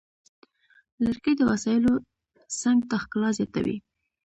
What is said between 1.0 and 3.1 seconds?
لرګی د وسایلو څنګ ته